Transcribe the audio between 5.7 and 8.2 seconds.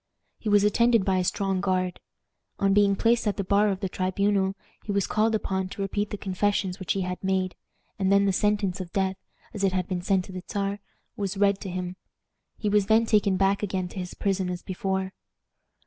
repeat the confessions which he had made, and